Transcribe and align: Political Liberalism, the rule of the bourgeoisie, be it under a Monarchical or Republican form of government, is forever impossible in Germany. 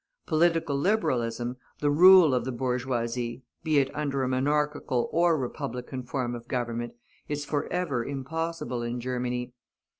Political 0.25 0.77
Liberalism, 0.79 1.57
the 1.77 1.91
rule 1.91 2.33
of 2.33 2.43
the 2.43 2.51
bourgeoisie, 2.51 3.43
be 3.63 3.77
it 3.77 3.95
under 3.95 4.23
a 4.23 4.27
Monarchical 4.27 5.07
or 5.11 5.37
Republican 5.37 6.01
form 6.01 6.33
of 6.33 6.47
government, 6.47 6.95
is 7.27 7.45
forever 7.45 8.03
impossible 8.03 8.81
in 8.81 8.99
Germany. 8.99 9.53